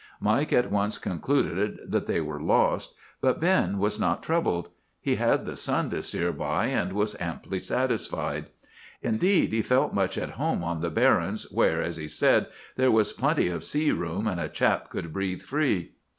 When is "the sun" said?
5.45-5.91